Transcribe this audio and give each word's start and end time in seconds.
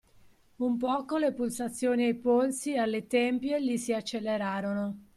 Un 0.55 0.77
poco 0.79 1.17
le 1.19 1.31
pulsazioni 1.31 2.05
ai 2.05 2.15
polsi 2.15 2.73
e 2.73 2.79
alle 2.79 3.05
tempie 3.05 3.61
gli 3.63 3.77
si 3.77 3.93
accelerarono. 3.93 4.97